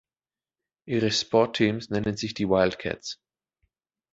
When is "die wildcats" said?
2.33-3.19